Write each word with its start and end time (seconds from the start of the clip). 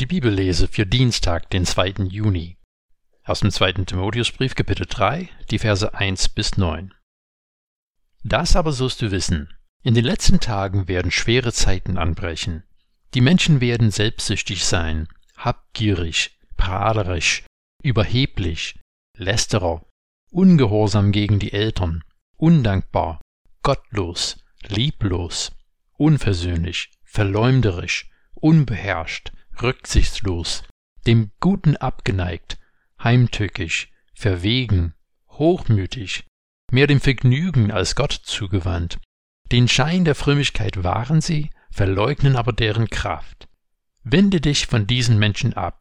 Die 0.00 0.06
Bibellese 0.06 0.66
für 0.66 0.86
Dienstag, 0.86 1.50
den 1.50 1.66
2. 1.66 2.06
Juni. 2.08 2.56
Aus 3.22 3.40
dem 3.40 3.50
2. 3.50 3.84
Timotheusbrief, 3.84 4.54
Kapitel 4.54 4.86
3, 4.88 5.28
die 5.50 5.58
Verse 5.58 5.92
1 5.92 6.30
bis 6.30 6.56
9. 6.56 6.94
Das 8.24 8.56
aber 8.56 8.72
sollst 8.72 9.02
du 9.02 9.10
wissen. 9.10 9.52
In 9.82 9.92
den 9.92 10.06
letzten 10.06 10.40
Tagen 10.40 10.88
werden 10.88 11.10
schwere 11.10 11.52
Zeiten 11.52 11.98
anbrechen. 11.98 12.62
Die 13.12 13.20
Menschen 13.20 13.60
werden 13.60 13.90
selbstsüchtig 13.90 14.64
sein, 14.64 15.06
habgierig, 15.36 16.38
prahlerisch, 16.56 17.44
überheblich, 17.82 18.80
lästerer, 19.18 19.84
ungehorsam 20.30 21.12
gegen 21.12 21.38
die 21.38 21.52
Eltern, 21.52 22.04
undankbar, 22.38 23.20
gottlos, 23.62 24.42
lieblos, 24.66 25.52
unversöhnlich, 25.98 26.90
verleumderisch, 27.04 28.08
unbeherrscht, 28.32 29.32
rücksichtslos, 29.62 30.64
dem 31.06 31.30
Guten 31.40 31.76
abgeneigt, 31.76 32.58
heimtückisch, 33.02 33.90
verwegen, 34.14 34.94
hochmütig, 35.28 36.24
mehr 36.70 36.86
dem 36.86 37.00
Vergnügen 37.00 37.70
als 37.70 37.94
Gott 37.94 38.12
zugewandt. 38.12 38.98
Den 39.50 39.68
Schein 39.68 40.04
der 40.04 40.14
Frömmigkeit 40.14 40.84
wahren 40.84 41.20
sie, 41.20 41.50
verleugnen 41.70 42.36
aber 42.36 42.52
deren 42.52 42.88
Kraft. 42.88 43.48
Wende 44.02 44.40
dich 44.40 44.66
von 44.66 44.86
diesen 44.86 45.18
Menschen 45.18 45.54
ab. 45.54 45.80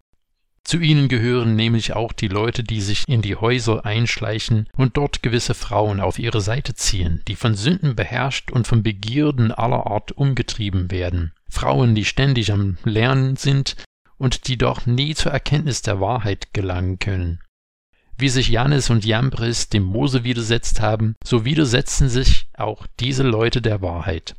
Zu 0.70 0.78
ihnen 0.78 1.08
gehören 1.08 1.56
nämlich 1.56 1.94
auch 1.94 2.14
die 2.14 2.28
Leute, 2.28 2.64
die 2.64 2.80
sich 2.80 3.08
in 3.08 3.24
die 3.24 3.36
Häuser 3.36 3.88
einschleichen 3.88 4.70
und 4.78 4.98
dort 4.98 5.24
gewisse 5.24 5.56
Frauen 5.56 6.00
auf 6.00 6.20
ihre 6.20 6.42
Seite 6.42 6.76
ziehen, 6.76 7.24
die 7.28 7.36
von 7.36 7.56
Sünden 7.56 7.96
beherrscht 7.96 8.52
und 8.52 8.68
von 8.68 8.84
Begierden 8.84 9.52
aller 9.52 9.88
Art 9.88 10.12
umgetrieben 10.12 10.92
werden. 10.92 11.34
Frauen, 11.50 11.96
die 11.96 12.06
ständig 12.06 12.52
am 12.52 12.78
Lernen 12.84 13.36
sind 13.36 13.78
und 14.20 14.48
die 14.48 14.60
doch 14.60 14.86
nie 14.86 15.16
zur 15.16 15.32
Erkenntnis 15.32 15.82
der 15.82 16.00
Wahrheit 16.02 16.54
gelangen 16.54 17.00
können. 17.00 17.40
Wie 18.16 18.30
sich 18.30 18.50
Jannes 18.50 18.92
und 18.92 19.06
Jambres 19.06 19.70
dem 19.70 19.82
Mose 19.82 20.24
widersetzt 20.24 20.82
haben, 20.82 21.16
so 21.24 21.46
widersetzen 21.46 22.10
sich 22.10 22.46
auch 22.54 22.86
diese 23.00 23.24
Leute 23.24 23.64
der 23.64 23.82
Wahrheit. 23.82 24.36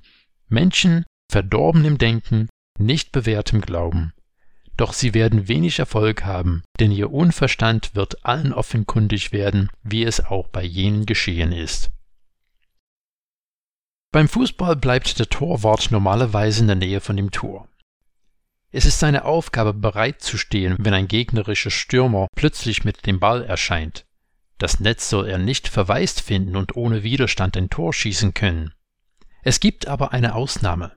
Menschen, 0.49 1.05
verdorben 1.29 1.85
im 1.85 1.99
Denken, 1.99 2.49
nicht 2.79 3.11
bewährt 3.11 3.53
im 3.53 3.63
Glauben. 3.63 4.13
Doch 4.77 4.93
sie 4.93 5.15
werden 5.15 5.49
wenig 5.49 5.79
Erfolg 5.79 6.25
haben, 6.25 6.63
denn 6.79 6.91
ihr 6.91 7.13
Unverstand 7.13 7.95
wird 7.95 8.25
allen 8.25 8.53
offenkundig 8.53 9.33
werden, 9.33 9.71
wie 9.83 10.05
es 10.05 10.25
auch 10.25 10.49
bei 10.49 10.63
jenen 10.63 11.07
geschehen 11.07 11.53
ist. 11.53 11.91
Beim 14.13 14.29
Fußball 14.29 14.77
bleibt 14.77 15.19
der 15.19 15.29
Torwart 15.29 15.91
normalerweise 15.91 16.63
in 16.63 16.67
der 16.67 16.77
Nähe 16.77 17.01
von 17.01 17.17
dem 17.17 17.31
Tor. 17.31 17.69
Es 18.73 18.85
ist 18.85 19.01
seine 19.01 19.25
Aufgabe, 19.25 19.75
bereit 19.75 20.21
zu 20.21 20.39
stehen, 20.39 20.77
wenn 20.79 20.95
ein 20.95 21.09
gegnerischer 21.09 21.71
Stürmer 21.71 22.29
plötzlich 22.37 22.85
mit 22.85 23.07
dem 23.07 23.21
Ball 23.21 23.45
erscheint. 23.45 24.07
Das 24.59 24.79
Netz 24.79 25.09
soll 25.09 25.29
er 25.29 25.39
nicht 25.39 25.69
verwaist 25.69 26.21
finden 26.21 26.55
und 26.55 26.77
ohne 26.77 27.03
Widerstand 27.03 27.57
ein 27.57 27.71
Tor 27.71 27.93
schießen 27.93 28.35
können. 28.35 28.73
Es 29.43 29.59
gibt 29.59 29.89
aber 29.89 30.13
eine 30.13 30.35
Ausnahme. 30.35 30.93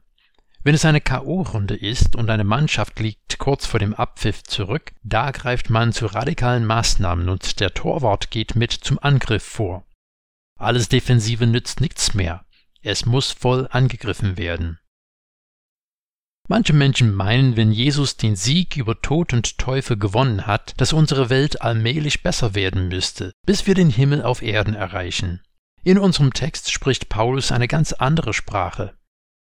Wenn 0.63 0.75
es 0.75 0.85
eine 0.85 1.01
K.O.-Runde 1.01 1.75
ist 1.75 2.15
und 2.15 2.29
eine 2.29 2.45
Mannschaft 2.45 2.99
liegt 2.99 3.37
kurz 3.37 3.65
vor 3.65 3.81
dem 3.81 3.93
Abpfiff 3.93 4.43
zurück, 4.43 4.93
da 5.03 5.31
greift 5.31 5.69
man 5.69 5.91
zu 5.91 6.05
radikalen 6.05 6.65
Maßnahmen 6.65 7.27
und 7.27 7.59
der 7.59 7.73
Torwart 7.73 8.31
geht 8.31 8.55
mit 8.55 8.71
zum 8.71 8.97
Angriff 8.99 9.43
vor. 9.43 9.85
Alles 10.57 10.87
Defensive 10.87 11.45
nützt 11.45 11.81
nichts 11.81 12.13
mehr. 12.13 12.45
Es 12.81 13.05
muss 13.05 13.31
voll 13.31 13.67
angegriffen 13.71 14.37
werden. 14.37 14.79
Manche 16.47 16.73
Menschen 16.73 17.13
meinen, 17.13 17.57
wenn 17.57 17.71
Jesus 17.71 18.15
den 18.15 18.35
Sieg 18.37 18.77
über 18.77 19.01
Tod 19.01 19.33
und 19.33 19.57
Teufel 19.57 19.97
gewonnen 19.97 20.45
hat, 20.47 20.73
dass 20.77 20.93
unsere 20.93 21.29
Welt 21.29 21.61
allmählich 21.61 22.23
besser 22.23 22.55
werden 22.55 22.87
müsste, 22.87 23.33
bis 23.45 23.67
wir 23.67 23.75
den 23.75 23.89
Himmel 23.89 24.21
auf 24.23 24.41
Erden 24.41 24.75
erreichen. 24.75 25.41
In 25.83 25.97
unserem 25.97 26.33
Text 26.33 26.71
spricht 26.71 27.09
Paulus 27.09 27.51
eine 27.51 27.67
ganz 27.67 27.91
andere 27.91 28.33
Sprache. 28.33 28.93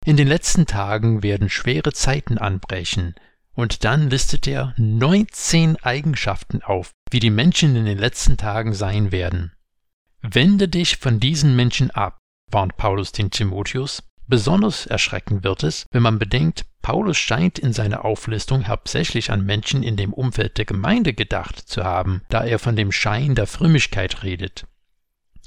In 0.03 0.17
den 0.17 0.27
letzten 0.27 0.65
Tagen 0.65 1.21
werden 1.21 1.49
schwere 1.49 1.93
Zeiten 1.93 2.39
anbrechen, 2.39 3.13
und 3.53 3.83
dann 3.83 4.09
listet 4.09 4.47
er 4.47 4.73
19 4.77 5.77
Eigenschaften 5.83 6.63
auf, 6.63 6.91
wie 7.11 7.19
die 7.19 7.29
Menschen 7.29 7.75
in 7.75 7.85
den 7.85 7.99
letzten 7.99 8.37
Tagen 8.37 8.73
sein 8.73 9.11
werden. 9.11 9.51
Wende 10.21 10.67
dich 10.67 10.97
von 10.97 11.19
diesen 11.19 11.55
Menschen 11.55 11.91
ab, 11.91 12.17
warnt 12.49 12.77
Paulus 12.77 13.11
den 13.11 13.29
Timotheus. 13.29 14.03
Besonders 14.27 14.85
erschreckend 14.85 15.43
wird 15.43 15.63
es, 15.63 15.85
wenn 15.91 16.01
man 16.01 16.17
bedenkt, 16.17 16.65
Paulus 16.81 17.17
scheint 17.17 17.59
in 17.59 17.73
seiner 17.73 18.03
Auflistung 18.03 18.67
hauptsächlich 18.67 19.29
an 19.29 19.45
Menschen 19.45 19.83
in 19.83 19.97
dem 19.97 20.13
Umfeld 20.13 20.57
der 20.57 20.65
Gemeinde 20.65 21.13
gedacht 21.13 21.59
zu 21.59 21.83
haben, 21.83 22.21
da 22.29 22.43
er 22.43 22.57
von 22.57 22.75
dem 22.75 22.91
Schein 22.91 23.35
der 23.35 23.45
Frömmigkeit 23.45 24.23
redet. 24.23 24.65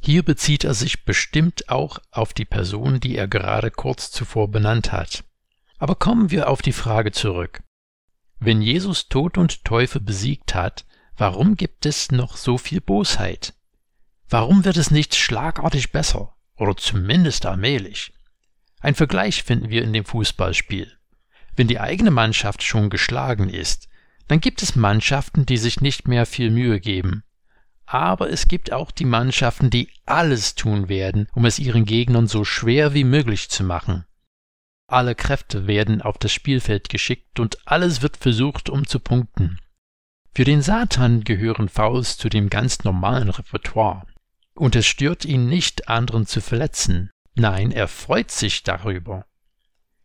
Hier 0.04 0.22
bezieht 0.22 0.65
er 0.65 0.75
sich 0.75 1.04
bestimmt 1.04 1.70
auch 1.70 1.98
auf 2.10 2.34
die 2.34 2.44
Person, 2.44 3.00
die 3.00 3.16
er 3.16 3.26
gerade 3.26 3.70
kurz 3.70 4.10
zuvor 4.10 4.50
benannt 4.50 4.92
hat. 4.92 5.25
Aber 5.78 5.94
kommen 5.94 6.31
wir 6.31 6.48
auf 6.48 6.60
die 6.60 6.72
Frage 6.72 7.12
zurück. 7.12 7.62
Wenn 8.38 8.60
Jesus 8.60 9.09
Tod 9.09 9.38
und 9.38 9.65
Teufel 9.65 10.00
besiegt 10.00 10.54
hat, 10.54 10.84
warum 11.16 11.56
gibt 11.56 11.87
es 11.87 12.10
noch 12.10 12.37
so 12.37 12.59
viel 12.59 12.81
Bosheit? 12.81 13.54
Warum 14.28 14.65
wird 14.65 14.76
es 14.76 14.91
nicht 14.91 15.15
schlagartig 15.15 15.92
besser? 15.92 16.34
oder 16.56 16.76
zumindest 16.76 17.47
allmählich. 17.47 18.12
Ein 18.81 18.94
Vergleich 18.94 19.42
finden 19.42 19.71
wir 19.71 19.82
in 19.82 19.92
dem 19.92 20.04
Fußballspiel. 20.04 20.92
Wenn 21.56 21.69
die 21.69 21.81
eigene 21.81 22.10
Mannschaft 22.10 22.62
schon 22.62 22.91
geschlagen 22.91 23.48
ist, 23.48 23.88
dann 24.28 24.41
gibt 24.41 24.62
es 24.62 24.76
Mannschaften, 24.76 25.47
die 25.47 25.56
sich 25.56 25.81
nicht 25.81 26.09
mehr 26.09 26.26
viel 26.26 26.50
Mühe 26.50 26.81
geben. 26.81 27.22
Aber 27.87 28.31
es 28.31 28.49
gibt 28.49 28.72
auch 28.72 28.91
die 28.91 29.05
Mannschaften, 29.05 29.71
die 29.71 29.89
alles 30.06 30.55
tun 30.55 30.89
werden, 30.89 31.28
um 31.34 31.45
es 31.45 31.59
ihren 31.59 31.84
Gegnern 31.84 32.27
so 32.27 32.45
schwer 32.45 32.95
wie 32.95 33.05
möglich 33.05 33.50
zu 33.50 33.62
machen. 33.62 34.05
Alle 34.87 35.15
Kräfte 35.15 35.67
werden 35.67 36.03
auf 36.03 36.19
das 36.19 36.33
Spielfeld 36.33 36.89
geschickt 36.89 37.41
und 37.41 37.59
alles 37.67 38.03
wird 38.03 38.17
versucht, 38.17 38.69
um 38.69 38.87
zu 38.87 39.00
punkten. 39.00 39.59
Für 40.34 40.45
den 40.45 40.62
Satan 40.62 41.25
gehören 41.25 41.69
Fouls 41.69 42.19
zu 42.19 42.28
dem 42.28 42.50
ganz 42.50 42.84
normalen 42.84 43.28
Repertoire. 43.28 44.06
Und 44.55 44.77
es 44.77 44.87
stört 44.87 45.25
ihn 45.25 45.49
nicht, 45.49 45.89
anderen 45.89 46.27
zu 46.27 46.41
verletzen. 46.41 47.11
Nein, 47.34 47.72
er 47.72 47.89
freut 47.89 48.31
sich 48.31 48.62
darüber. 48.62 49.27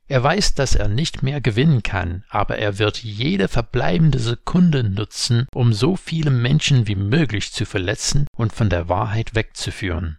Er 0.09 0.23
weiß, 0.23 0.55
dass 0.55 0.73
er 0.73 0.87
nicht 0.87 1.21
mehr 1.21 1.39
gewinnen 1.39 1.83
kann, 1.83 2.23
aber 2.29 2.57
er 2.57 2.79
wird 2.79 2.97
jede 2.97 3.47
verbleibende 3.47 4.17
Sekunde 4.17 4.83
nutzen, 4.83 5.45
um 5.53 5.71
so 5.71 5.95
viele 5.95 6.31
Menschen 6.31 6.87
wie 6.87 6.95
möglich 6.95 7.53
zu 7.53 7.63
verletzen 7.63 8.25
und 8.35 8.51
von 8.51 8.71
der 8.71 8.89
Wahrheit 8.89 9.35
wegzuführen. 9.35 10.17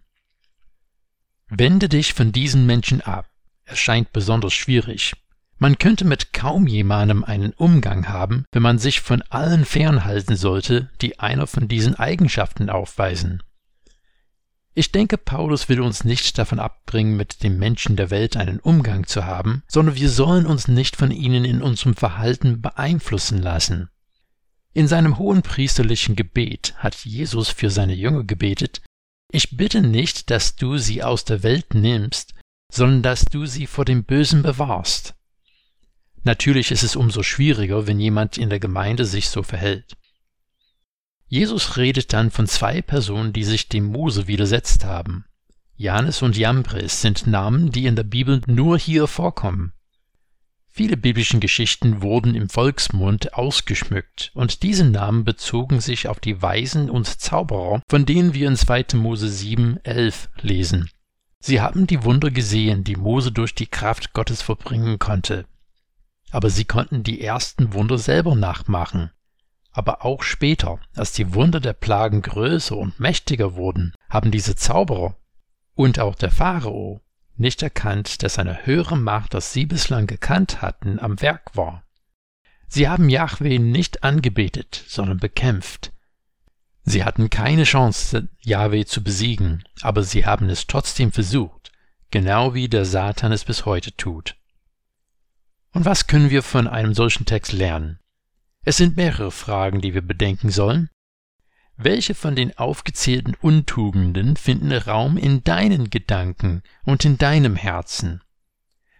Wende 1.49 1.89
dich 1.89 2.13
von 2.13 2.31
diesen 2.31 2.65
Menschen 2.65 3.01
ab. 3.01 3.29
Es 3.65 3.79
scheint 3.79 4.13
besonders 4.13 4.53
schwierig. 4.53 5.13
Man 5.57 5.77
könnte 5.77 6.05
mit 6.05 6.31
kaum 6.31 6.67
jemandem 6.67 7.25
einen 7.25 7.51
Umgang 7.51 8.07
haben, 8.07 8.45
wenn 8.53 8.63
man 8.63 8.79
sich 8.79 9.01
von 9.01 9.21
allen 9.23 9.65
fernhalten 9.65 10.37
sollte, 10.37 10.89
die 11.01 11.19
einer 11.19 11.47
von 11.47 11.67
diesen 11.67 11.95
Eigenschaften 11.95 12.69
aufweisen. 12.69 13.43
Ich 14.73 14.91
denke, 14.91 15.17
Paulus 15.17 15.67
will 15.67 15.81
uns 15.81 16.05
nicht 16.05 16.37
davon 16.37 16.59
abbringen, 16.59 17.17
mit 17.17 17.43
den 17.43 17.57
Menschen 17.59 17.97
der 17.97 18.09
Welt 18.09 18.37
einen 18.37 18.59
Umgang 18.59 19.05
zu 19.05 19.25
haben, 19.25 19.63
sondern 19.67 19.95
wir 19.95 20.09
sollen 20.09 20.45
uns 20.45 20.69
nicht 20.69 20.95
von 20.95 21.11
ihnen 21.11 21.43
in 21.43 21.61
unserem 21.61 21.95
Verhalten 21.95 22.61
beeinflussen 22.61 23.41
lassen. 23.41 23.89
In 24.73 24.87
seinem 24.87 25.17
hohen 25.17 25.41
priesterlichen 25.41 26.15
Gebet 26.15 26.73
hat 26.77 26.95
Jesus 27.03 27.49
für 27.49 27.69
seine 27.69 27.93
Jünger 27.93 28.23
gebetet, 28.23 28.81
ich 29.29 29.55
bitte 29.57 29.81
nicht, 29.81 30.29
dass 30.29 30.55
du 30.55 30.77
sie 30.77 31.03
aus 31.03 31.25
der 31.25 31.43
Welt 31.43 31.73
nimmst, 31.73 32.33
sondern 32.71 33.01
dass 33.01 33.25
du 33.25 33.45
sie 33.45 33.67
vor 33.67 33.85
dem 33.85 34.03
Bösen 34.03 34.43
bewahrst. 34.43 35.15
Natürlich 36.23 36.71
ist 36.71 36.83
es 36.83 36.95
umso 36.95 37.23
schwieriger, 37.23 37.87
wenn 37.87 37.99
jemand 37.99 38.37
in 38.37 38.49
der 38.49 38.59
Gemeinde 38.59 39.05
sich 39.05 39.29
so 39.29 39.41
verhält. 39.43 39.97
Jesus 41.31 41.77
redet 41.77 42.11
dann 42.11 42.29
von 42.29 42.45
zwei 42.45 42.81
Personen, 42.81 43.31
die 43.31 43.45
sich 43.45 43.69
dem 43.69 43.85
Mose 43.85 44.27
widersetzt 44.27 44.83
haben. 44.83 45.23
Janes 45.77 46.21
und 46.21 46.35
Jambres 46.35 47.01
sind 47.01 47.25
Namen, 47.25 47.71
die 47.71 47.85
in 47.85 47.95
der 47.95 48.03
Bibel 48.03 48.41
nur 48.47 48.77
hier 48.77 49.07
vorkommen. 49.07 49.71
Viele 50.67 50.97
biblischen 50.97 51.39
Geschichten 51.39 52.01
wurden 52.01 52.35
im 52.35 52.49
Volksmund 52.49 53.33
ausgeschmückt, 53.33 54.31
und 54.33 54.61
diese 54.61 54.83
Namen 54.83 55.23
bezogen 55.23 55.79
sich 55.79 56.09
auf 56.09 56.19
die 56.19 56.41
Weisen 56.41 56.89
und 56.89 57.07
Zauberer, 57.07 57.81
von 57.87 58.05
denen 58.05 58.33
wir 58.33 58.49
in 58.49 58.57
2. 58.57 58.87
Mose 58.95 59.29
7, 59.29 59.77
11 59.85 60.29
lesen. 60.41 60.89
Sie 61.39 61.61
haben 61.61 61.87
die 61.87 62.03
Wunder 62.03 62.29
gesehen, 62.29 62.83
die 62.83 62.97
Mose 62.97 63.31
durch 63.31 63.55
die 63.55 63.67
Kraft 63.67 64.11
Gottes 64.11 64.41
vollbringen 64.41 64.99
konnte. 64.99 65.45
Aber 66.29 66.49
sie 66.49 66.65
konnten 66.65 67.03
die 67.03 67.21
ersten 67.21 67.73
Wunder 67.73 67.97
selber 67.97 68.35
nachmachen. 68.35 69.11
Aber 69.71 70.05
auch 70.05 70.23
später, 70.23 70.79
als 70.95 71.13
die 71.13 71.33
Wunder 71.33 71.59
der 71.59 71.73
Plagen 71.73 72.21
größer 72.21 72.75
und 72.75 72.99
mächtiger 72.99 73.55
wurden, 73.55 73.93
haben 74.09 74.31
diese 74.31 74.55
Zauberer 74.55 75.15
und 75.75 75.99
auch 75.99 76.15
der 76.15 76.31
Pharao 76.31 77.01
nicht 77.37 77.63
erkannt, 77.63 78.23
dass 78.23 78.37
eine 78.37 78.65
höhere 78.65 78.97
Macht, 78.97 79.33
als 79.33 79.53
sie 79.53 79.65
bislang 79.65 80.07
gekannt 80.07 80.61
hatten, 80.61 80.99
am 80.99 81.21
Werk 81.21 81.55
war. 81.55 81.83
Sie 82.67 82.87
haben 82.87 83.09
Yahweh 83.09 83.59
nicht 83.59 84.03
angebetet, 84.03 84.83
sondern 84.87 85.17
bekämpft. 85.17 85.91
Sie 86.83 87.03
hatten 87.03 87.29
keine 87.29 87.63
Chance, 87.63 88.29
Yahweh 88.39 88.85
zu 88.85 89.03
besiegen, 89.03 89.63
aber 89.81 90.03
sie 90.03 90.25
haben 90.25 90.49
es 90.49 90.67
trotzdem 90.67 91.11
versucht, 91.11 91.71
genau 92.11 92.53
wie 92.53 92.69
der 92.69 92.85
Satan 92.85 93.31
es 93.31 93.45
bis 93.45 93.65
heute 93.65 93.95
tut. 93.95 94.35
Und 95.73 95.85
was 95.85 96.07
können 96.07 96.29
wir 96.29 96.43
von 96.43 96.67
einem 96.67 96.93
solchen 96.93 97.25
Text 97.25 97.53
lernen? 97.53 98.00
Es 98.63 98.77
sind 98.77 98.95
mehrere 98.95 99.31
Fragen, 99.31 99.81
die 99.81 99.93
wir 99.93 100.01
bedenken 100.01 100.51
sollen. 100.51 100.89
Welche 101.77 102.13
von 102.13 102.35
den 102.35 102.57
aufgezählten 102.57 103.35
Untugenden 103.41 104.37
finden 104.37 104.71
Raum 104.71 105.17
in 105.17 105.43
deinen 105.43 105.89
Gedanken 105.89 106.61
und 106.83 107.03
in 107.05 107.17
deinem 107.17 107.55
Herzen? 107.55 108.21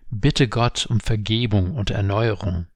Bitte 0.09 0.47
Gott 0.47 0.87
um 0.87 0.99
Vergebung 0.99 1.75
und 1.75 1.91
Erneuerung. 1.91 2.67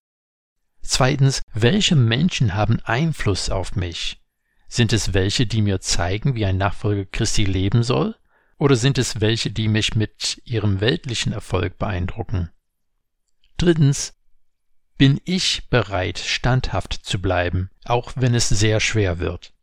Zweitens, 0.82 1.42
welche 1.54 1.96
Menschen 1.96 2.54
haben 2.54 2.80
Einfluss 2.82 3.50
auf 3.50 3.76
mich? 3.76 4.22
Sind 4.68 4.94
es 4.94 5.14
welche, 5.14 5.48
die 5.48 5.64
mir 5.64 5.82
zeigen, 5.82 6.36
wie 6.36 6.46
ein 6.46 6.58
Nachfolger 6.58 7.06
Christi 7.06 7.46
leben 7.46 7.82
soll? 7.82 8.16
Oder 8.58 8.76
sind 8.76 9.00
es 9.00 9.22
welche, 9.22 9.50
die 9.50 9.68
mich 9.68 9.96
mit 9.96 10.42
ihrem 10.46 10.82
weltlichen 10.82 11.34
Erfolg 11.34 11.80
beeindrucken? 11.80 12.52
Drittens, 13.58 14.15
bin 14.98 15.20
ich 15.26 15.70
bereit, 15.70 16.20
standhaft 16.20 16.94
zu 16.94 17.22
bleiben, 17.22 17.70
auch 17.84 18.14
wenn 18.16 18.34
es 18.34 18.50
sehr 18.50 18.80
schwer 18.80 19.20
wird. 19.20 19.54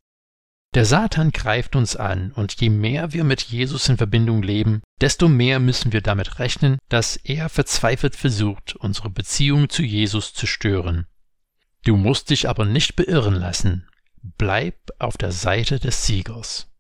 Der 0.75 0.87
Satan 0.87 1.33
greift 1.33 1.77
uns 1.77 1.97
an, 1.97 2.33
und 2.33 2.59
je 2.61 2.71
mehr 2.71 3.13
wir 3.13 3.25
mit 3.25 3.43
Jesus 3.43 3.89
in 3.91 3.99
Verbindung 3.99 4.43
leben, 4.43 4.83
desto 5.03 5.29
mehr 5.29 5.59
müssen 5.59 5.93
wir 5.93 6.01
damit 6.01 6.39
rechnen, 6.39 6.79
dass 6.89 7.17
er 7.17 7.51
verzweifelt 7.51 8.17
versucht, 8.17 8.75
unsere 8.77 9.11
Beziehung 9.11 9.69
zu 9.69 9.83
Jesus 9.83 10.33
zu 10.33 10.47
stören. 10.47 11.07
Du 11.85 11.97
musst 11.97 12.31
dich 12.31 12.49
aber 12.49 12.65
nicht 12.65 12.97
beirren 12.97 13.35
lassen. 13.35 13.87
Bleib 14.23 14.77
auf 14.99 15.19
der 15.19 15.33
Seite 15.33 15.79
des 15.79 16.07
Siegers. 16.07 16.72